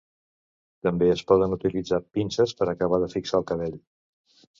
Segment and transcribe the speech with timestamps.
[0.85, 3.77] També es poden utilitzar pinces per acabar de fixar el cabell.